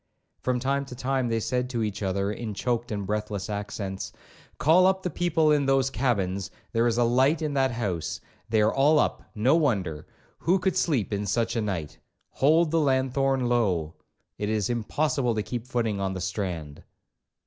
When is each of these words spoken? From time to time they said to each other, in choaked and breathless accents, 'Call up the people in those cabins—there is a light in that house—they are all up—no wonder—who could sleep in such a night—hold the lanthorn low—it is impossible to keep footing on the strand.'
From 0.39 0.59
time 0.59 0.83
to 0.85 0.95
time 0.95 1.27
they 1.29 1.39
said 1.39 1.69
to 1.69 1.83
each 1.83 2.01
other, 2.01 2.31
in 2.31 2.55
choaked 2.55 2.91
and 2.91 3.05
breathless 3.05 3.51
accents, 3.51 4.11
'Call 4.57 4.87
up 4.87 5.03
the 5.03 5.11
people 5.11 5.51
in 5.51 5.67
those 5.67 5.91
cabins—there 5.91 6.87
is 6.87 6.97
a 6.97 7.03
light 7.03 7.43
in 7.43 7.53
that 7.53 7.69
house—they 7.69 8.61
are 8.63 8.73
all 8.73 8.97
up—no 8.97 9.55
wonder—who 9.55 10.57
could 10.57 10.75
sleep 10.75 11.13
in 11.13 11.27
such 11.27 11.55
a 11.55 11.61
night—hold 11.61 12.71
the 12.71 12.79
lanthorn 12.79 13.45
low—it 13.47 14.49
is 14.49 14.71
impossible 14.71 15.35
to 15.35 15.43
keep 15.43 15.67
footing 15.67 16.01
on 16.01 16.15
the 16.15 16.19
strand.' 16.21 16.83